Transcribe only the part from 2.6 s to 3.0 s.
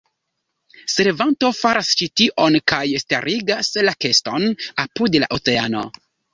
kaj